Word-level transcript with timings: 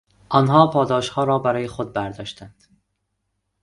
آنها 0.29 0.67
پاداشها 0.67 1.23
را 1.23 1.39
برای 1.39 1.67
خود 1.67 1.93
برداشتند. 1.93 2.63